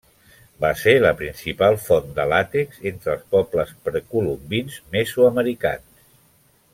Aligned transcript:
Va 0.63 0.69
ser 0.83 0.93
la 1.01 1.11
principal 1.19 1.77
font 1.83 2.07
de 2.15 2.25
làtex 2.33 2.79
entre 2.93 3.13
els 3.13 3.29
pobles 3.35 3.75
precolombins 3.91 4.81
mesoamericans. 4.97 6.07